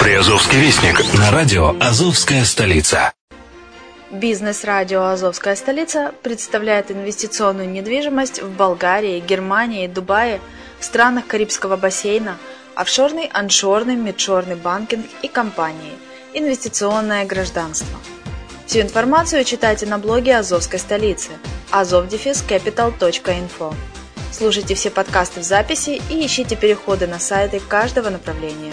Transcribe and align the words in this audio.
Приазовский 0.00 0.58
вестник 0.58 1.02
на 1.14 1.30
радио 1.30 1.74
«Азовская 1.80 2.44
столица». 2.44 3.12
Бизнес-радио 4.10 5.04
«Азовская 5.04 5.56
столица» 5.56 6.12
представляет 6.22 6.90
инвестиционную 6.90 7.70
недвижимость 7.70 8.42
в 8.42 8.50
Болгарии, 8.50 9.20
Германии, 9.20 9.86
Дубае, 9.86 10.40
в 10.78 10.84
странах 10.84 11.26
Карибского 11.26 11.76
бассейна, 11.76 12.36
офшорный, 12.74 13.30
аншорный, 13.32 13.96
мидшорный 13.96 14.56
банкинг 14.56 15.06
и 15.22 15.28
компании, 15.28 15.92
инвестиционное 16.34 17.24
гражданство. 17.24 17.98
Всю 18.66 18.80
информацию 18.80 19.44
читайте 19.44 19.86
на 19.86 19.98
блоге 19.98 20.36
Азовской 20.36 20.78
столицы 20.78 21.30
azovdefiscapital.info. 21.72 23.74
Слушайте 24.32 24.74
все 24.74 24.90
подкасты 24.90 25.40
в 25.40 25.44
записи 25.44 26.02
и 26.10 26.26
ищите 26.26 26.56
переходы 26.56 27.06
на 27.06 27.20
сайты 27.20 27.60
каждого 27.60 28.10
направления. 28.10 28.72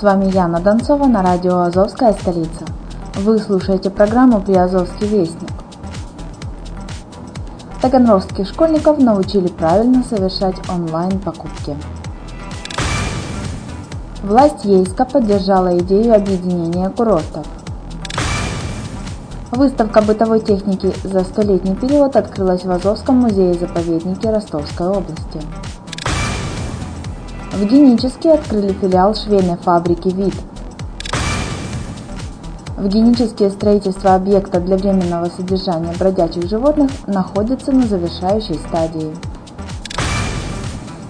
С 0.00 0.02
вами 0.02 0.30
Яна 0.34 0.60
Донцова 0.60 1.06
на 1.08 1.22
радио 1.22 1.58
«Азовская 1.58 2.14
столица». 2.14 2.64
Вы 3.16 3.38
слушаете 3.38 3.90
программу 3.90 4.40
«Приазовский 4.40 5.06
вестник». 5.06 5.50
Таганрогских 7.82 8.48
школьников 8.48 8.98
научили 8.98 9.48
правильно 9.48 10.02
совершать 10.02 10.56
онлайн-покупки. 10.70 11.76
Власть 14.22 14.64
Ейска 14.64 15.04
поддержала 15.04 15.76
идею 15.80 16.14
объединения 16.14 16.88
курортов. 16.88 17.46
Выставка 19.50 20.00
бытовой 20.00 20.40
техники 20.40 20.94
за 21.04 21.24
столетний 21.24 21.74
период 21.74 22.16
открылась 22.16 22.64
в 22.64 22.70
Азовском 22.70 23.16
музее-заповеднике 23.16 24.30
Ростовской 24.30 24.86
области. 24.86 25.42
В 27.52 27.64
Геническе 27.64 28.34
открыли 28.34 28.72
филиал 28.72 29.14
швейной 29.14 29.56
фабрики 29.56 30.08
«Вид». 30.08 30.34
В 32.76 32.86
Генические 32.86 33.50
строительство 33.50 34.14
объекта 34.14 34.60
для 34.60 34.76
временного 34.76 35.26
содержания 35.26 35.92
бродячих 35.98 36.48
животных 36.48 36.90
находится 37.08 37.72
на 37.72 37.86
завершающей 37.86 38.54
стадии. 38.54 39.14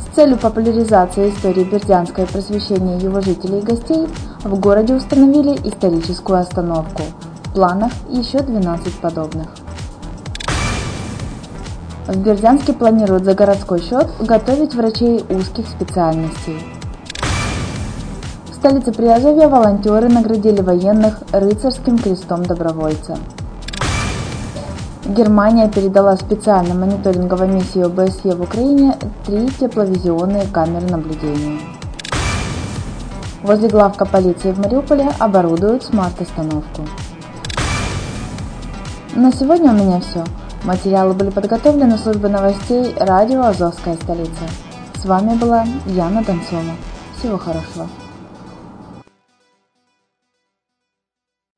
С 0.00 0.14
целью 0.16 0.36
популяризации 0.36 1.30
истории 1.30 1.64
Бердянска 1.64 2.22
и 2.22 2.26
просвещения 2.26 2.98
его 2.98 3.20
жителей 3.20 3.60
и 3.60 3.64
гостей 3.64 4.08
в 4.42 4.58
городе 4.58 4.94
установили 4.94 5.56
историческую 5.66 6.40
остановку. 6.40 7.02
В 7.44 7.54
планах 7.54 7.92
еще 8.10 8.40
12 8.40 8.92
подобных. 9.00 9.46
В 12.06 12.18
Бердянске 12.18 12.74
планируют 12.74 13.24
за 13.24 13.34
городской 13.34 13.80
счет 13.80 14.06
готовить 14.20 14.74
врачей 14.74 15.24
узких 15.30 15.66
специальностей. 15.66 16.62
В 18.50 18.54
столице 18.54 18.92
Приазовья 18.92 19.48
волонтеры 19.48 20.10
наградили 20.10 20.60
военных 20.60 21.22
рыцарским 21.32 21.96
крестом 21.96 22.42
добровольца. 22.42 23.16
Германия 25.06 25.70
передала 25.70 26.16
специальной 26.16 26.74
мониторинговой 26.74 27.48
миссии 27.48 27.82
ОБСЕ 27.82 28.34
в 28.34 28.42
Украине 28.42 28.98
три 29.24 29.48
тепловизионные 29.48 30.46
камеры 30.46 30.86
наблюдения. 30.86 31.58
Возле 33.42 33.68
главка 33.68 34.04
полиции 34.04 34.52
в 34.52 34.58
Мариуполе 34.58 35.10
оборудуют 35.18 35.84
смарт-остановку. 35.84 36.82
На 39.14 39.32
сегодня 39.32 39.70
у 39.70 39.74
меня 39.74 40.00
все. 40.00 40.22
Материалы 40.64 41.12
были 41.12 41.28
подготовлены 41.28 41.98
службой 41.98 42.30
новостей 42.30 42.94
радио 42.98 43.42
«Азовская 43.42 43.96
столица». 43.96 44.48
С 44.94 45.04
вами 45.04 45.36
была 45.36 45.66
Яна 45.84 46.24
Донцова. 46.24 46.62
Всего 47.18 47.36
хорошего. 47.36 47.86